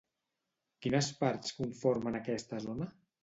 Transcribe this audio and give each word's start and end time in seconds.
Quines 0.85 1.09
parts 1.19 1.53
conformen 1.59 2.19
aquesta 2.21 2.65
zona? 2.67 2.89